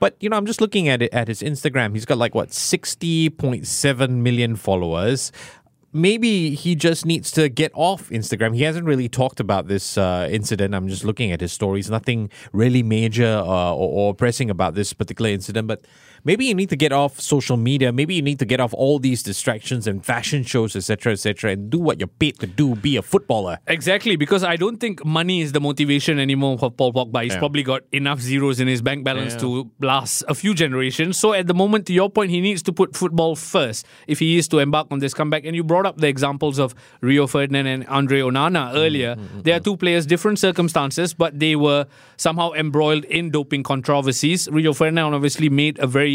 But, 0.00 0.16
you 0.20 0.30
know, 0.30 0.38
I'm 0.38 0.46
just 0.46 0.62
looking 0.62 0.88
at 0.88 1.02
it 1.02 1.12
at 1.12 1.28
his 1.28 1.42
Instagram. 1.42 1.92
He's 1.92 2.06
got 2.06 2.16
like, 2.16 2.34
what, 2.34 2.48
60.7 2.48 4.10
million 4.10 4.56
followers 4.56 5.32
maybe 5.94 6.56
he 6.56 6.74
just 6.74 7.06
needs 7.06 7.30
to 7.30 7.48
get 7.48 7.70
off 7.74 8.10
Instagram. 8.10 8.54
He 8.54 8.64
hasn't 8.64 8.84
really 8.84 9.08
talked 9.08 9.38
about 9.38 9.68
this 9.68 9.96
uh, 9.96 10.28
incident. 10.30 10.74
I'm 10.74 10.88
just 10.88 11.04
looking 11.04 11.30
at 11.30 11.40
his 11.40 11.52
stories. 11.52 11.88
Nothing 11.88 12.30
really 12.52 12.82
major 12.82 13.38
uh, 13.38 13.72
or, 13.72 14.10
or 14.10 14.14
pressing 14.14 14.50
about 14.50 14.74
this 14.74 14.92
particular 14.92 15.30
incident, 15.30 15.68
but 15.68 15.86
maybe 16.24 16.44
you 16.46 16.54
need 16.54 16.70
to 16.70 16.76
get 16.76 16.92
off 16.92 17.20
social 17.20 17.56
media. 17.56 17.92
Maybe 17.92 18.14
you 18.14 18.22
need 18.22 18.38
to 18.38 18.44
get 18.44 18.60
off 18.60 18.72
all 18.74 18.98
these 18.98 19.22
distractions 19.22 19.86
and 19.86 20.04
fashion 20.04 20.42
shows, 20.42 20.74
etc., 20.76 21.12
etc., 21.12 21.52
and 21.52 21.70
do 21.70 21.78
what 21.78 22.00
you're 22.00 22.06
paid 22.08 22.38
to 22.40 22.46
do. 22.46 22.74
Be 22.74 22.96
a 22.96 23.02
footballer. 23.02 23.58
Exactly, 23.66 24.16
because 24.16 24.42
I 24.44 24.56
don't 24.56 24.78
think 24.78 25.04
money 25.04 25.40
is 25.40 25.52
the 25.52 25.60
motivation 25.60 26.18
anymore 26.18 26.58
for 26.58 26.70
Paul 26.70 26.92
Pogba. 26.92 27.22
He's 27.22 27.32
Yeah. 27.34 27.38
probably 27.38 27.62
got 27.62 27.82
enough 27.92 28.20
zeros 28.20 28.60
in 28.60 28.68
his 28.68 28.82
bank 28.82 29.04
balance 29.04 29.34
Yeah. 29.34 29.40
to 29.40 29.70
last 29.80 30.24
a 30.28 30.34
few 30.34 30.54
generations. 30.54 31.18
So 31.18 31.32
at 31.32 31.46
the 31.46 31.54
moment, 31.54 31.86
to 31.86 31.92
your 31.92 32.10
point, 32.10 32.30
he 32.30 32.40
needs 32.40 32.62
to 32.64 32.72
put 32.72 32.96
football 32.96 33.36
first 33.36 33.86
if 34.06 34.18
he 34.18 34.36
is 34.38 34.48
to 34.48 34.58
embark 34.60 34.86
on 34.90 34.98
this 35.00 35.14
comeback. 35.14 35.44
And 35.44 35.54
you 35.56 35.64
brought 35.64 35.86
up 35.86 35.98
the 35.98 36.08
examples 36.08 36.58
of 36.58 36.74
Rio 37.00 37.26
Ferdinand 37.26 37.66
and 37.66 37.86
Andre 37.88 38.20
Onana 38.20 38.72
earlier. 38.74 39.16
Mm, 39.16 39.18
mm, 39.20 39.28
mm, 39.40 39.42
they 39.44 39.52
are 39.52 39.60
two 39.60 39.76
players, 39.76 40.06
different 40.06 40.38
circumstances, 40.38 41.14
but 41.14 41.38
they 41.38 41.56
were 41.56 41.86
somehow 42.16 42.52
embroiled 42.52 43.04
in 43.06 43.30
doping 43.30 43.62
controversies. 43.62 44.48
Rio 44.50 44.72
Ferdinand 44.72 45.14
obviously 45.14 45.48
made 45.48 45.78
a 45.78 45.86
very 45.86 46.13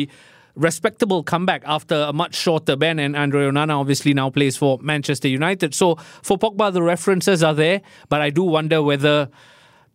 respectable 0.56 1.24
comeback 1.24 1.64
after 1.66 1.96
a 1.96 2.14
much 2.14 2.36
shorter 2.36 2.76
ban, 2.76 3.00
and 3.00 3.16
Andre 3.16 3.48
Onana 3.50 3.80
obviously 3.80 4.14
now 4.14 4.30
plays 4.30 4.58
for 4.58 4.78
Manchester 4.82 5.28
United. 5.28 5.74
So 5.74 5.96
for 6.22 6.38
Pogba, 6.38 6.72
the 6.74 6.84
references 6.84 7.44
are 7.44 7.54
there, 7.54 7.82
but 8.10 8.22
I 8.22 8.30
do 8.30 8.44
wonder 8.44 8.82
whether 8.82 9.30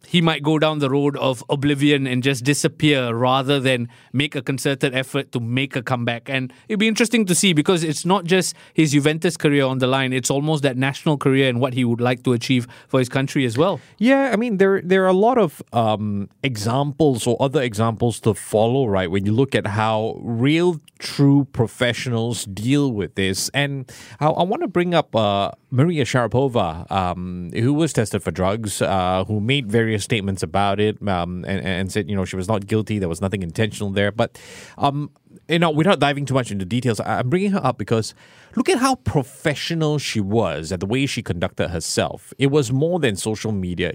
he 0.06 0.20
might 0.20 0.42
go 0.42 0.58
down 0.58 0.78
the 0.78 0.90
road 0.90 1.16
of 1.16 1.42
oblivion 1.48 2.06
and 2.06 2.22
just 2.22 2.44
disappear 2.44 3.14
rather 3.14 3.60
than 3.60 3.88
make 4.12 4.34
a 4.34 4.42
concerted 4.42 4.94
effort 4.94 5.32
to 5.32 5.40
make 5.40 5.76
a 5.76 5.82
comeback. 5.82 6.28
And 6.28 6.52
it'd 6.68 6.80
be 6.80 6.88
interesting 6.88 7.26
to 7.26 7.34
see 7.34 7.52
because 7.52 7.84
it's 7.84 8.04
not 8.04 8.24
just 8.24 8.54
his 8.72 8.92
Juventus 8.92 9.36
career 9.36 9.64
on 9.64 9.78
the 9.78 9.86
line, 9.86 10.12
it's 10.12 10.30
almost 10.30 10.62
that 10.62 10.76
national 10.76 11.18
career 11.18 11.48
and 11.48 11.60
what 11.60 11.74
he 11.74 11.84
would 11.84 12.00
like 12.00 12.22
to 12.24 12.32
achieve 12.32 12.66
for 12.88 12.98
his 12.98 13.08
country 13.08 13.44
as 13.44 13.56
well. 13.56 13.80
Yeah, 13.98 14.30
I 14.32 14.36
mean 14.36 14.58
there 14.58 14.80
there 14.82 15.04
are 15.04 15.08
a 15.08 15.12
lot 15.12 15.38
of 15.38 15.62
um, 15.72 16.28
examples 16.42 17.26
or 17.26 17.36
other 17.40 17.62
examples 17.62 18.20
to 18.20 18.34
follow, 18.34 18.86
right? 18.86 19.10
When 19.10 19.24
you 19.24 19.32
look 19.32 19.54
at 19.54 19.66
how 19.66 20.18
real, 20.20 20.80
true 20.98 21.46
professionals 21.52 22.44
deal 22.46 22.92
with 22.92 23.14
this, 23.14 23.50
and 23.54 23.90
I, 24.20 24.26
I 24.26 24.42
want 24.42 24.62
to 24.62 24.68
bring 24.68 24.94
up 24.94 25.14
uh, 25.14 25.52
Maria 25.70 26.04
Sharapova, 26.04 26.90
um, 26.90 27.50
who 27.54 27.72
was 27.72 27.92
tested 27.92 28.22
for 28.22 28.30
drugs, 28.30 28.82
uh, 28.82 29.24
who 29.26 29.40
made 29.40 29.70
various 29.70 29.93
statements 29.98 30.42
about 30.42 30.80
it, 30.80 31.06
um, 31.08 31.44
and, 31.46 31.64
and 31.64 31.92
said 31.92 32.08
you 32.08 32.16
know 32.16 32.24
she 32.24 32.36
was 32.36 32.48
not 32.48 32.66
guilty, 32.66 32.98
there 32.98 33.08
was 33.08 33.20
nothing 33.20 33.42
intentional 33.42 33.90
there, 33.90 34.12
but. 34.12 34.38
Um, 34.78 35.10
you 35.48 35.58
know, 35.58 35.70
without 35.70 35.98
diving 35.98 36.24
too 36.24 36.32
much 36.32 36.50
into 36.50 36.64
details, 36.64 37.00
I'm 37.00 37.28
bringing 37.28 37.50
her 37.50 37.60
up 37.62 37.76
because 37.76 38.14
look 38.56 38.68
at 38.68 38.78
how 38.78 38.94
professional 38.94 39.98
she 39.98 40.20
was 40.20 40.72
at 40.72 40.80
the 40.80 40.86
way 40.86 41.06
she 41.06 41.22
conducted 41.22 41.68
herself. 41.68 42.32
It 42.38 42.46
was 42.46 42.72
more 42.72 42.98
than 42.98 43.16
social 43.16 43.52
media. 43.52 43.92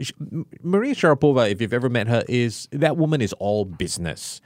Maria 0.61 0.93
Sharapova, 0.93 1.49
if 1.49 1.59
you've 1.59 1.73
ever 1.73 1.89
met 1.89 2.07
her, 2.07 2.23
is 2.29 2.67
that 2.71 2.97
woman 2.97 3.21
is 3.21 3.33
all 3.33 3.65
business. 3.65 4.41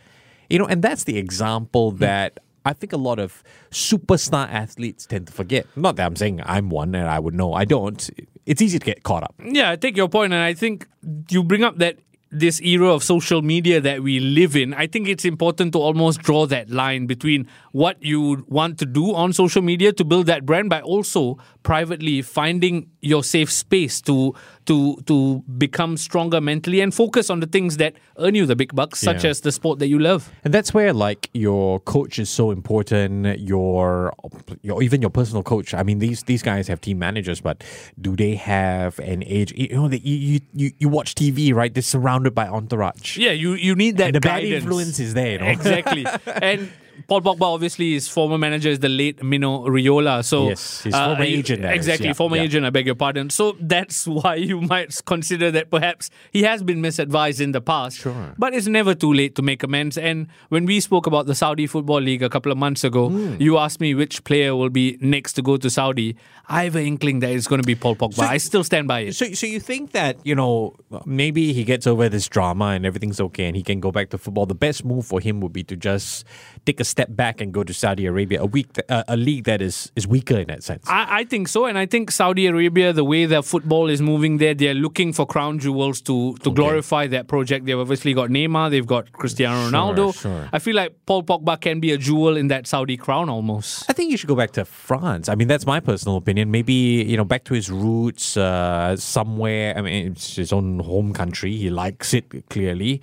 You 0.49 0.59
know, 0.59 0.65
and 0.65 0.81
that's 0.81 1.03
the 1.05 1.17
example 1.17 1.91
that 1.93 2.39
I 2.65 2.73
think 2.73 2.93
a 2.93 2.97
lot 2.97 3.19
of 3.19 3.43
superstar 3.71 4.49
athletes 4.49 5.05
tend 5.05 5.27
to 5.27 5.33
forget. 5.33 5.65
Not 5.75 5.97
that 5.97 6.05
I'm 6.05 6.15
saying 6.15 6.41
I'm 6.45 6.69
one 6.69 6.95
and 6.95 7.07
I 7.07 7.19
would 7.19 7.33
know. 7.33 7.53
I 7.53 7.65
don't. 7.65 8.09
It's 8.45 8.61
easy 8.61 8.79
to 8.79 8.85
get 8.85 9.03
caught 9.03 9.23
up. 9.23 9.35
Yeah, 9.43 9.71
I 9.71 9.75
take 9.75 9.97
your 9.97 10.09
point, 10.09 10.33
and 10.33 10.41
I 10.41 10.53
think 10.53 10.87
you 11.29 11.43
bring 11.43 11.63
up 11.63 11.77
that 11.77 11.97
this 12.33 12.59
era 12.61 12.91
of 12.91 13.03
social 13.03 13.43
media 13.43 13.79
that 13.79 14.01
we 14.01 14.19
live 14.19 14.55
in, 14.55 14.73
I 14.73 14.87
think 14.87 15.07
it's 15.07 15.23
important 15.23 15.71
to 15.73 15.79
almost 15.79 16.21
draw 16.21 16.47
that 16.47 16.69
line 16.69 17.05
between 17.05 17.47
what 17.71 18.01
you 18.01 18.43
want 18.49 18.79
to 18.79 18.85
do 18.87 19.13
on 19.13 19.33
social 19.33 19.61
media 19.61 19.93
to 19.93 20.03
build 20.03 20.25
that 20.25 20.45
brand, 20.45 20.69
but 20.69 20.83
also 20.83 21.37
privately 21.63 22.21
finding 22.21 22.89
your 23.01 23.23
safe 23.23 23.51
space 23.51 24.01
to 24.01 24.33
to 24.65 24.95
to 25.05 25.43
become 25.57 25.97
stronger 25.97 26.39
mentally 26.39 26.79
and 26.81 26.93
focus 26.93 27.29
on 27.29 27.39
the 27.39 27.47
things 27.47 27.77
that 27.77 27.93
earn 28.17 28.35
you 28.35 28.45
the 28.45 28.55
big 28.55 28.73
bucks, 28.75 28.99
such 28.99 29.23
Yeah. 29.23 29.31
as 29.31 29.41
the 29.41 29.51
sport 29.51 29.79
that 29.79 29.87
you 29.87 29.99
love. 29.99 30.31
And 30.43 30.53
that's 30.53 30.73
where 30.73 30.93
like 30.93 31.29
your 31.33 31.79
coach 31.81 32.19
is 32.19 32.29
so 32.29 32.51
important. 32.51 33.39
Your, 33.39 34.13
your 34.61 34.81
even 34.83 35.01
your 35.01 35.09
personal 35.09 35.43
coach. 35.43 35.73
I 35.73 35.83
mean, 35.83 35.99
these 35.99 36.23
these 36.23 36.43
guys 36.43 36.67
have 36.67 36.79
team 36.81 36.99
managers, 36.99 37.41
but 37.41 37.63
do 37.99 38.15
they 38.15 38.35
have 38.35 38.99
an 38.99 39.23
age? 39.25 39.51
You 39.55 39.75
know, 39.75 39.87
that 39.89 40.03
you, 40.05 40.39
you 40.53 40.71
you 40.79 40.89
watch 40.89 41.15
TV, 41.15 41.53
right? 41.53 41.73
They're 41.73 41.81
surrounded 41.83 42.33
by 42.35 42.47
entourage. 42.47 43.17
Yeah, 43.17 43.31
you 43.31 43.53
you 43.53 43.75
need 43.75 43.97
that 43.97 44.07
And 44.07 44.15
the 44.15 44.21
bad 44.21 44.43
influence 44.43 44.99
is 44.99 45.13
there. 45.13 45.33
You 45.33 45.39
know? 45.39 45.47
Exactly. 45.47 46.05
and 46.41 46.69
Paul 47.07 47.21
Pogba, 47.21 47.41
obviously, 47.41 47.93
his 47.93 48.07
former 48.07 48.37
manager 48.37 48.69
is 48.69 48.79
the 48.79 48.89
late 48.89 49.21
Mino 49.23 49.65
Raiola. 49.67 50.23
So 50.23 50.49
Yes, 50.49 50.81
his 50.83 50.93
former 50.95 51.23
he- 51.23 51.35
agent, 51.35 51.65
Exactly, 51.65 52.07
yeah, 52.07 52.13
former 52.13 52.37
yeah. 52.37 52.43
agent. 52.43 52.65
I 52.65 52.69
beg 52.69 52.85
your 52.85 52.95
pardon. 52.95 53.29
So 53.29 53.55
that's 53.59 54.07
why 54.17 54.35
you 54.35 54.61
might 54.61 54.95
consider 55.05 55.51
that 55.51 55.69
perhaps 55.69 56.09
he 56.31 56.43
has 56.43 56.63
been 56.63 56.81
misadvised 56.81 57.41
in 57.41 57.51
the 57.51 57.61
past. 57.61 57.97
Sure. 57.99 58.33
But 58.37 58.53
it's 58.53 58.67
never 58.67 58.93
too 58.95 59.13
late 59.13 59.35
to 59.35 59.41
make 59.41 59.63
amends. 59.63 59.97
And 59.97 60.27
when 60.49 60.65
we 60.65 60.79
spoke 60.79 61.07
about 61.07 61.25
the 61.25 61.35
Saudi 61.35 61.67
Football 61.67 62.01
League 62.01 62.23
a 62.23 62.29
couple 62.29 62.51
of 62.51 62.57
months 62.57 62.83
ago, 62.83 63.09
Hmm. 63.09 63.35
you 63.41 63.57
asked 63.57 63.79
me 63.81 63.93
which 63.95 64.23
player 64.23 64.55
will 64.55 64.69
be 64.69 64.97
next 65.01 65.33
to 65.33 65.41
go 65.41 65.57
to 65.57 65.69
Saudi. 65.69 66.15
I 66.49 66.65
have 66.65 66.75
an 66.75 66.85
inkling 66.85 67.19
that 67.19 67.31
it's 67.31 67.47
going 67.47 67.61
to 67.61 67.65
be 67.65 67.75
Paul 67.75 67.95
Pogba. 67.95 68.19
I 68.19 68.37
still 68.37 68.63
stand 68.63 68.87
by 68.87 69.01
it. 69.01 69.15
So, 69.15 69.31
so 69.33 69.47
you 69.47 69.59
think 69.59 69.91
that 69.91 70.17
you 70.25 70.35
know 70.35 70.75
maybe 71.05 71.53
he 71.53 71.63
gets 71.63 71.87
over 71.87 72.09
this 72.09 72.27
drama 72.27 72.65
and 72.67 72.85
everything's 72.85 73.21
okay 73.21 73.45
and 73.45 73.55
he 73.55 73.63
can 73.63 73.79
go 73.79 73.91
back 73.91 74.09
to 74.09 74.17
football? 74.17 74.45
The 74.45 74.55
best 74.55 74.83
move 74.83 75.05
for 75.05 75.19
him 75.21 75.39
would 75.41 75.53
be 75.53 75.63
to 75.63 75.75
just 75.77 76.25
take 76.65 76.79
a 76.79 76.83
step 76.83 77.02
back 77.09 77.41
and 77.41 77.53
go 77.53 77.63
to 77.63 77.73
Saudi 77.73 78.05
Arabia, 78.05 78.41
a 78.41 78.45
week, 78.45 78.67
uh, 78.89 79.03
a 79.07 79.17
league 79.17 79.45
that 79.45 79.61
is 79.61 79.91
is 79.95 80.07
weaker 80.07 80.37
in 80.37 80.47
that 80.47 80.63
sense. 80.63 80.83
I, 80.87 81.19
I 81.19 81.23
think 81.25 81.47
so, 81.47 81.65
and 81.65 81.77
I 81.77 81.85
think 81.85 82.11
Saudi 82.11 82.47
Arabia, 82.47 82.93
the 82.93 83.03
way 83.03 83.25
their 83.25 83.41
football 83.41 83.89
is 83.89 84.01
moving 84.01 84.37
there, 84.37 84.53
they're 84.53 84.73
looking 84.73 85.13
for 85.13 85.25
crown 85.25 85.59
jewels 85.59 86.01
to 86.01 86.35
to 86.43 86.51
glorify 86.51 87.07
that 87.07 87.27
project. 87.27 87.65
They've 87.65 87.79
obviously 87.79 88.13
got 88.13 88.29
Neymar, 88.29 88.69
they've 88.71 88.85
got 88.85 89.11
Cristiano 89.11 89.69
Ronaldo. 89.69 90.13
sure. 90.13 90.49
I 90.51 90.59
feel 90.59 90.75
like 90.75 90.93
Paul 91.05 91.23
Pogba 91.23 91.59
can 91.59 91.79
be 91.79 91.91
a 91.91 91.97
jewel 91.97 92.37
in 92.37 92.47
that 92.47 92.67
Saudi 92.67 92.97
crown 92.97 93.29
almost. 93.29 93.89
I 93.89 93.93
think 93.93 94.11
you 94.11 94.17
should 94.17 94.29
go 94.29 94.35
back 94.35 94.51
to 94.51 94.65
France. 94.65 95.29
I 95.29 95.35
mean, 95.35 95.47
that's 95.47 95.65
my 95.65 95.79
personal 95.79 96.17
opinion. 96.17 96.51
Maybe 96.51 96.73
you 96.73 97.17
know, 97.17 97.25
back 97.25 97.43
to 97.45 97.53
his 97.53 97.69
roots 97.71 98.37
uh, 98.37 98.95
somewhere. 98.97 99.77
I 99.77 99.81
mean, 99.81 100.11
it's 100.13 100.35
his 100.35 100.53
own 100.53 100.79
home 100.79 101.13
country. 101.13 101.55
He 101.55 101.69
likes 101.69 102.13
it 102.13 102.49
clearly, 102.49 103.01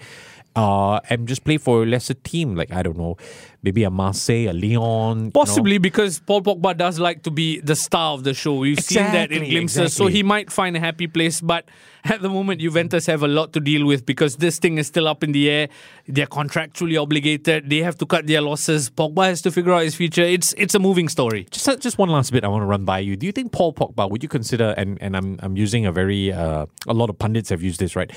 uh, 0.57 1.01
and 1.09 1.29
just 1.29 1.45
play 1.45 1.59
for 1.59 1.83
a 1.83 1.87
lesser 1.87 2.15
team. 2.15 2.55
Like 2.57 2.73
I 2.73 2.83
don't 2.83 2.99
know, 2.99 3.17
maybe 3.63 3.85
a 3.85 3.91
Marseille, 3.91 4.49
a 4.51 4.53
Lyon. 4.53 5.19
you 5.19 5.25
know. 5.27 5.31
Possibly 5.33 5.79
because 5.79 6.19
Paul 6.21 6.43
Pogba 6.43 6.77
does 6.77 6.99
like 6.99 7.23
to 7.23 7.31
be 7.31 7.61
the 7.61 7.77
star 7.77 8.13
of 8.15 8.25
the 8.25 8.35
show. 8.35 8.55
We've 8.57 8.81
seen 8.81 9.05
that 9.05 9.31
in 9.31 9.43
Exactly, 9.43 9.51
glimpses, 9.51 9.95
so 9.95 10.07
he 10.07 10.23
might 10.23 10.51
find 10.51 10.77
a 10.77 10.81
happy 10.81 11.07
place. 11.07 11.41
But 11.41 11.67
at 12.05 12.23
the 12.23 12.29
moment, 12.29 12.61
Juventus 12.61 13.07
have 13.07 13.23
a 13.23 13.29
lot 13.29 13.53
to 13.53 13.61
deal 13.61 13.87
with 13.87 14.07
because 14.07 14.37
this 14.37 14.59
thing 14.59 14.79
is 14.79 14.87
still 14.87 15.07
up 15.07 15.23
in 15.23 15.33
the 15.33 15.49
air. 15.51 15.69
They're 16.09 16.27
contractually 16.27 17.01
obligated. 17.01 17.71
They 17.71 17.79
have 17.79 17.97
to 17.99 18.07
cut 18.07 18.27
their 18.27 18.41
losses. 18.41 18.91
Pogba 18.91 19.27
has 19.27 19.43
to 19.43 19.51
figure 19.51 19.73
out 19.73 19.83
his 19.85 19.95
future. 19.95 20.23
It's 20.23 20.53
it's 20.59 20.75
a 20.75 20.79
moving 20.79 21.09
story. 21.09 21.47
Just, 21.51 21.81
just 21.81 21.99
one 21.99 22.09
last 22.09 22.33
bit 22.33 22.45
I 22.45 22.49
want 22.49 22.63
to 22.63 22.67
run 22.67 22.85
by 22.85 22.99
you. 22.99 23.17
Do 23.17 23.27
you 23.27 23.33
think 23.33 23.53
Paul 23.53 23.73
Pogba 23.73 24.11
would 24.11 24.23
you 24.23 24.29
consider 24.29 24.75
and, 24.77 24.99
and 25.01 25.17
I'm 25.17 25.39
I'm 25.43 25.57
using 25.57 25.87
a 25.87 25.93
very 25.93 26.33
uh, 26.33 26.67
a 26.89 26.95
lot 26.95 27.09
of 27.11 27.19
pundits 27.19 27.51
have 27.51 27.63
used 27.63 27.79
this 27.81 27.95
right? 27.95 28.11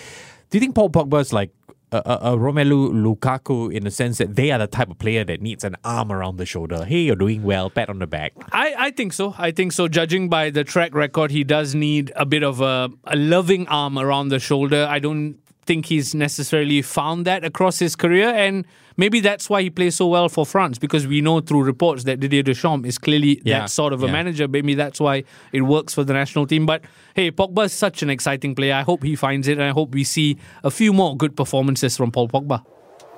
Do 0.49 0.57
you 0.57 0.59
think 0.59 0.75
Paul 0.75 0.89
Pogba 0.89 1.19
is 1.21 1.33
like 1.33 1.51
a, 1.93 2.01
a, 2.05 2.33
a 2.33 2.37
Romelu 2.37 2.91
Lukaku 2.91 3.73
in 3.73 3.83
the 3.83 3.91
sense 3.91 4.17
that 4.17 4.35
they 4.35 4.51
are 4.51 4.59
the 4.59 4.67
type 4.67 4.89
of 4.89 4.97
player 4.97 5.23
that 5.23 5.41
needs 5.41 5.63
an 5.63 5.75
arm 5.83 6.11
around 6.11 6.37
the 6.37 6.45
shoulder? 6.45 6.85
Hey, 6.85 7.01
you're 7.01 7.15
doing 7.15 7.43
well, 7.43 7.69
pat 7.69 7.89
on 7.89 7.99
the 7.99 8.07
back. 8.07 8.33
I, 8.51 8.75
I 8.77 8.91
think 8.91 9.13
so. 9.13 9.35
I 9.37 9.51
think 9.51 9.71
so. 9.71 9.87
Judging 9.87 10.29
by 10.29 10.49
the 10.49 10.63
track 10.63 10.93
record, 10.95 11.31
he 11.31 11.43
does 11.43 11.75
need 11.75 12.11
a 12.15 12.25
bit 12.25 12.43
of 12.43 12.61
a, 12.61 12.89
a 13.05 13.15
loving 13.15 13.67
arm 13.67 13.97
around 13.97 14.29
the 14.29 14.39
shoulder. 14.39 14.87
I 14.89 14.99
don't 14.99 15.37
think 15.65 15.85
he's 15.87 16.13
necessarily 16.13 16.81
found 16.81 17.25
that 17.25 17.43
across 17.43 17.79
his 17.79 17.95
career. 17.95 18.29
And 18.29 18.65
maybe 18.97 19.19
that's 19.19 19.49
why 19.49 19.61
he 19.61 19.69
plays 19.69 19.95
so 19.95 20.07
well 20.07 20.29
for 20.29 20.45
France 20.45 20.77
because 20.77 21.07
we 21.07 21.21
know 21.21 21.39
through 21.41 21.63
reports 21.63 22.03
that 22.03 22.19
Didier 22.19 22.43
Deschamps 22.43 22.87
is 22.87 22.97
clearly 22.97 23.41
Yeah, 23.43 23.59
that 23.59 23.69
sort 23.69 23.93
of 23.93 24.03
a 24.03 24.07
yeah. 24.07 24.11
manager. 24.11 24.47
Maybe 24.47 24.73
that's 24.75 24.99
why 24.99 25.23
it 25.51 25.61
works 25.61 25.93
for 25.93 26.03
the 26.03 26.13
national 26.13 26.47
team. 26.47 26.65
But 26.65 26.83
hey, 27.15 27.31
Pogba 27.31 27.65
is 27.65 27.73
such 27.73 28.03
an 28.03 28.09
exciting 28.09 28.55
player. 28.55 28.73
I 28.75 28.81
hope 28.81 29.03
he 29.03 29.15
finds 29.15 29.47
it 29.47 29.53
and 29.53 29.63
I 29.63 29.69
hope 29.71 29.93
we 29.93 30.03
see 30.03 30.37
a 30.63 30.71
few 30.71 30.93
more 30.93 31.15
good 31.15 31.35
performances 31.35 31.95
from 31.97 32.11
Paul 32.11 32.27
Pogba. 32.27 32.63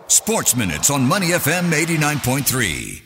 Sports 0.07 0.55
Minutes 0.55 0.89
on 0.91 1.03
Money 1.05 1.29
FM 1.29 1.71
89.3. 1.71 3.04